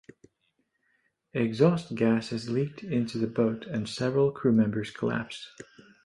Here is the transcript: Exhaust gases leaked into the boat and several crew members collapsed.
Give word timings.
Exhaust 1.35 1.93
gases 1.93 2.49
leaked 2.49 2.83
into 2.83 3.19
the 3.19 3.27
boat 3.27 3.67
and 3.67 3.87
several 3.87 4.31
crew 4.31 4.51
members 4.51 4.89
collapsed. 4.89 5.47